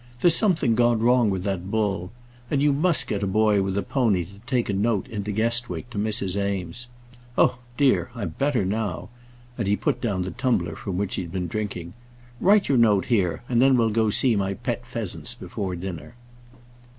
There's 0.19 0.35
something 0.35 0.73
gone 0.73 0.97
wrong 0.99 1.29
with 1.29 1.43
that 1.43 1.69
bull. 1.69 2.11
And 2.49 2.59
you 2.59 2.73
must 2.73 3.05
get 3.05 3.21
a 3.21 3.27
boy 3.27 3.61
with 3.61 3.77
a 3.77 3.83
pony 3.83 4.23
to 4.25 4.39
take 4.47 4.67
a 4.67 4.73
note 4.73 5.07
into 5.09 5.31
Guestwick, 5.31 5.91
to 5.91 5.99
Mrs. 5.99 6.35
Eames. 6.43 6.87
Oh 7.37 7.59
dear, 7.77 8.09
I'm 8.15 8.29
better 8.29 8.65
now," 8.65 9.09
and 9.59 9.67
he 9.67 9.75
put 9.75 10.01
down 10.01 10.23
the 10.23 10.31
tumbler 10.31 10.75
from 10.75 10.97
which 10.97 11.13
he'd 11.17 11.31
been 11.31 11.47
drinking. 11.47 11.93
"Write 12.39 12.67
your 12.67 12.79
note 12.79 13.05
here, 13.13 13.43
and 13.47 13.61
then 13.61 13.77
we'll 13.77 13.91
go 13.91 14.05
and 14.05 14.13
see 14.15 14.35
my 14.35 14.55
pet 14.55 14.87
pheasants 14.87 15.35
before 15.35 15.75
dinner." 15.75 16.15